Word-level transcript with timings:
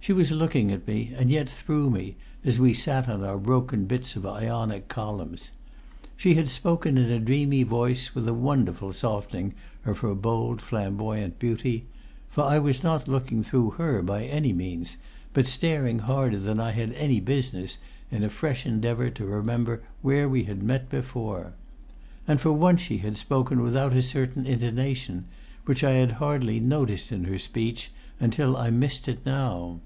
She 0.00 0.12
was 0.14 0.30
looking 0.30 0.70
at 0.72 0.88
me 0.88 1.12
and 1.18 1.28
yet 1.30 1.50
through 1.50 1.90
me, 1.90 2.16
as 2.42 2.58
we 2.58 2.72
sat 2.72 3.10
on 3.10 3.22
our 3.22 3.36
broken 3.36 3.84
bits 3.84 4.16
of 4.16 4.24
Ionic 4.24 4.88
columns. 4.88 5.50
She 6.16 6.32
had 6.32 6.48
spoken 6.48 6.96
in 6.96 7.10
a 7.10 7.18
dreamy 7.18 7.62
voice, 7.62 8.14
with 8.14 8.26
a 8.26 8.32
wonderful 8.32 8.90
softening 8.94 9.52
of 9.84 9.98
her 9.98 10.14
bold, 10.14 10.62
flamboyant 10.62 11.38
beauty; 11.38 11.84
for 12.30 12.42
I 12.42 12.58
was 12.58 12.82
not 12.82 13.06
looking 13.06 13.42
through 13.42 13.70
her 13.72 14.00
by 14.00 14.24
any 14.24 14.54
means, 14.54 14.96
but 15.34 15.46
staring 15.46 15.98
harder 15.98 16.38
than 16.38 16.58
I 16.58 16.70
had 16.70 16.94
any 16.94 17.20
business, 17.20 17.76
in 18.10 18.22
a 18.22 18.30
fresh 18.30 18.64
endeavour 18.64 19.10
to 19.10 19.26
remember 19.26 19.82
where 20.00 20.26
we 20.26 20.44
had 20.44 20.62
met 20.62 20.88
before. 20.88 21.52
And 22.26 22.40
for 22.40 22.52
once 22.52 22.80
she 22.80 22.96
had 22.98 23.18
spoken 23.18 23.60
without 23.62 23.92
a 23.92 24.00
certain 24.00 24.46
intonation, 24.46 25.26
which 25.66 25.84
I 25.84 25.90
had 25.92 26.12
hardly 26.12 26.60
noticed 26.60 27.12
in 27.12 27.24
her 27.24 27.38
speech 27.38 27.90
until 28.18 28.56
I 28.56 28.70
missed 28.70 29.06
it 29.06 29.26
now. 29.26 29.80